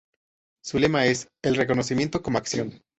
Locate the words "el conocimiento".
1.43-2.23